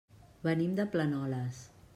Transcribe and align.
Venim 0.47 0.73
de 0.81 0.87
Planoles. 0.97 1.65